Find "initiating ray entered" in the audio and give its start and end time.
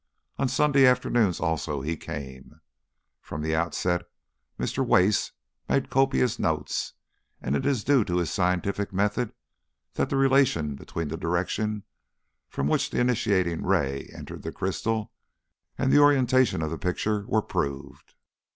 12.99-14.41